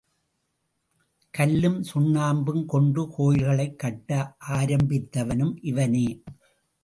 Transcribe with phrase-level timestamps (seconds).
[1.37, 4.35] கல்லும் சுண்ணாம்பும் கொண்டு கோயில்களைக் கட்ட
[4.49, 6.23] ஆரம்பித்தவனும் இவனே.